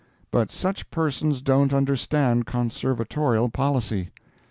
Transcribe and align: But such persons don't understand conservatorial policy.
But 0.31 0.49
such 0.49 0.89
persons 0.89 1.43
don't 1.43 1.71
understand 1.71 2.47
conservatorial 2.47 3.53
policy. 3.53 4.09